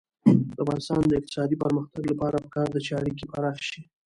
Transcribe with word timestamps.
د 0.55 0.57
افغانستان 0.63 0.99
د 1.07 1.13
اقتصادي 1.19 1.55
پرمختګ 1.63 2.03
لپاره 2.11 2.41
پکار 2.45 2.67
ده 2.73 2.79
چې 2.85 2.91
اړیکې 2.99 3.25
پراخې 3.33 3.63
شي. 3.69 3.81